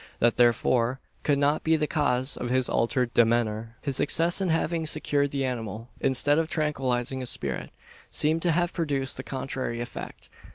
That 0.17 0.37
therefore 0.37 0.99
could 1.21 1.37
not 1.37 1.63
be 1.63 1.75
the 1.75 1.85
cause 1.85 2.35
of 2.35 2.49
his 2.49 2.67
altered 2.69 3.13
demeanour. 3.13 3.77
His 3.83 3.97
success 3.97 4.41
in 4.41 4.49
having 4.49 4.87
secured 4.87 5.29
the 5.29 5.45
animal, 5.45 5.89
instead 5.99 6.39
of 6.39 6.47
tranquillising 6.47 7.19
his 7.19 7.29
spirit, 7.29 7.69
seemed 8.09 8.41
to 8.41 8.51
have 8.51 8.73
produced 8.73 9.17
the 9.17 9.21
contrary 9.23 9.79
effect. 9.79 10.27